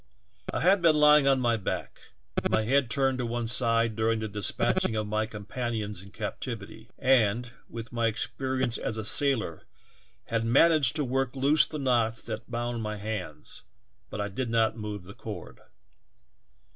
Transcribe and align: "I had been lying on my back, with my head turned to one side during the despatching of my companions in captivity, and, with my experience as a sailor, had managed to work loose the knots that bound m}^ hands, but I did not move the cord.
"I 0.51 0.61
had 0.61 0.81
been 0.81 0.95
lying 0.95 1.27
on 1.27 1.39
my 1.39 1.57
back, 1.57 1.99
with 2.35 2.49
my 2.49 2.63
head 2.63 2.89
turned 2.89 3.19
to 3.19 3.25
one 3.27 3.45
side 3.45 3.95
during 3.95 4.17
the 4.17 4.27
despatching 4.27 4.95
of 4.95 5.05
my 5.05 5.27
companions 5.27 6.01
in 6.01 6.09
captivity, 6.09 6.89
and, 6.97 7.51
with 7.69 7.91
my 7.91 8.07
experience 8.07 8.79
as 8.79 8.97
a 8.97 9.05
sailor, 9.05 9.67
had 10.25 10.43
managed 10.43 10.95
to 10.95 11.03
work 11.05 11.35
loose 11.35 11.67
the 11.67 11.77
knots 11.77 12.23
that 12.23 12.49
bound 12.49 12.81
m}^ 12.83 12.97
hands, 12.97 13.63
but 14.09 14.19
I 14.19 14.27
did 14.27 14.49
not 14.49 14.75
move 14.75 15.03
the 15.03 15.13
cord. 15.13 15.59